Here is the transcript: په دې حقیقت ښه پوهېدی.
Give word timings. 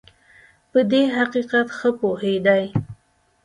په 0.71 0.79
دې 0.91 1.01
حقیقت 1.17 1.67
ښه 1.77 1.89
پوهېدی. 1.99 2.63